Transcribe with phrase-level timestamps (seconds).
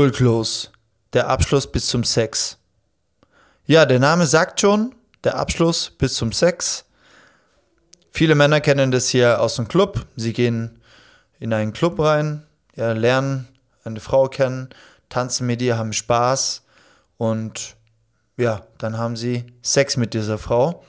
[0.00, 0.46] Full
[1.12, 2.56] der Abschluss bis zum Sex.
[3.66, 6.86] Ja, der Name sagt schon, der Abschluss bis zum Sex.
[8.10, 10.06] Viele Männer kennen das hier aus dem Club.
[10.16, 10.80] Sie gehen
[11.38, 13.46] in einen Club rein, ja, lernen
[13.84, 14.70] eine Frau kennen,
[15.10, 16.62] tanzen mit ihr, haben Spaß
[17.18, 17.76] und
[18.38, 20.82] ja, dann haben sie Sex mit dieser Frau.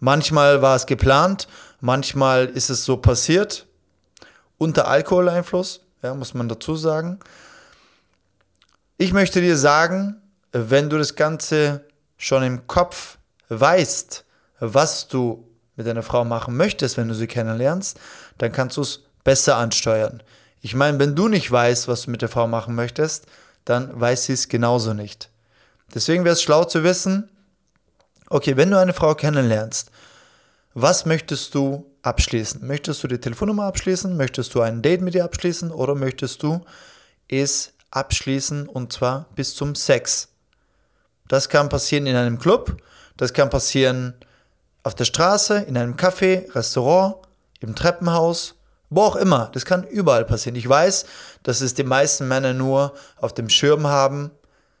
[0.00, 1.48] Manchmal war es geplant,
[1.80, 3.66] manchmal ist es so passiert,
[4.58, 7.20] unter Alkoholeinfluss, ja, muss man dazu sagen.
[9.02, 10.20] Ich möchte dir sagen,
[10.52, 11.86] wenn du das Ganze
[12.18, 13.16] schon im Kopf
[13.48, 14.26] weißt,
[14.58, 17.98] was du mit deiner Frau machen möchtest, wenn du sie kennenlernst,
[18.36, 20.22] dann kannst du es besser ansteuern.
[20.60, 23.24] Ich meine, wenn du nicht weißt, was du mit der Frau machen möchtest,
[23.64, 25.30] dann weiß sie es genauso nicht.
[25.94, 27.30] Deswegen wäre es schlau zu wissen,
[28.28, 29.90] okay, wenn du eine Frau kennenlernst,
[30.74, 32.66] was möchtest du abschließen?
[32.66, 34.14] Möchtest du die Telefonnummer abschließen?
[34.14, 35.70] Möchtest du ein Date mit ihr abschließen?
[35.70, 36.60] Oder möchtest du
[37.28, 40.28] es abschließen und zwar bis zum Sex.
[41.28, 42.76] Das kann passieren in einem Club,
[43.16, 44.14] das kann passieren
[44.82, 47.16] auf der Straße, in einem Café, Restaurant,
[47.60, 48.54] im Treppenhaus,
[48.88, 49.50] wo auch immer.
[49.52, 50.56] Das kann überall passieren.
[50.56, 51.06] Ich weiß,
[51.42, 54.30] dass es die meisten Männer nur auf dem Schirm haben,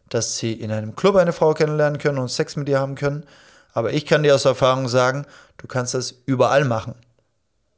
[0.08, 3.24] dass sie in einem Club eine Frau kennenlernen können und Sex mit ihr haben können.
[3.72, 5.26] Aber ich kann dir aus Erfahrung sagen,
[5.58, 6.94] du kannst das überall machen.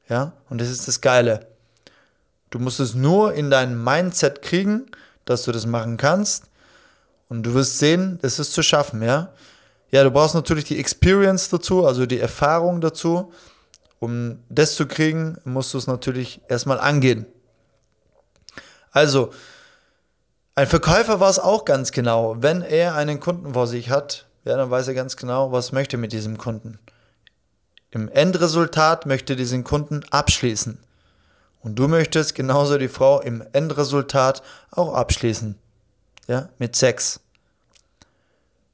[0.09, 1.47] Ja, und das ist das Geile.
[2.51, 4.87] Du musst es nur in dein Mindset kriegen,
[5.25, 6.45] dass du das machen kannst.
[7.29, 9.33] Und du wirst sehen, es ist zu schaffen, ja.
[9.91, 13.33] Ja, du brauchst natürlich die Experience dazu, also die Erfahrung dazu.
[13.99, 17.27] Um das zu kriegen, musst du es natürlich erstmal angehen.
[18.91, 19.31] Also,
[20.55, 22.37] ein Verkäufer war es auch ganz genau.
[22.39, 25.97] Wenn er einen Kunden vor sich hat, ja, dann weiß er ganz genau, was möchte
[25.97, 26.79] mit diesem Kunden.
[27.91, 30.79] Im Endresultat möchte diesen Kunden abschließen.
[31.63, 35.57] Und du möchtest genauso die Frau im Endresultat auch abschließen.
[36.29, 37.21] Ja, mit Sex.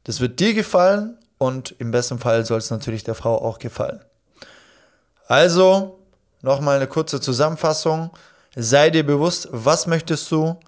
[0.04, 4.00] Das wird dir gefallen und im besten Fall soll es natürlich der Frau auch gefallen.
[5.26, 5.98] Also,
[6.40, 8.10] nochmal eine kurze Zusammenfassung.
[8.56, 10.58] Sei dir bewusst, was möchtest du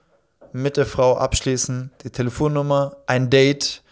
[0.52, 1.90] mit der Frau abschließen?
[2.04, 3.82] Die Telefonnummer, ein Date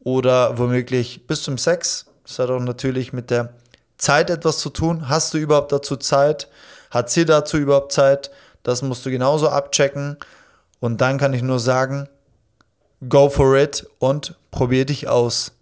[0.00, 2.06] oder womöglich bis zum Sex.
[2.24, 3.52] Das hat auch natürlich mit der
[3.98, 5.08] Zeit etwas zu tun.
[5.08, 6.48] Hast du überhaupt dazu Zeit?
[6.90, 8.30] Hat sie dazu überhaupt Zeit?
[8.62, 10.18] Das musst du genauso abchecken.
[10.80, 12.08] Und dann kann ich nur sagen,
[13.08, 15.55] go for it und probier dich aus.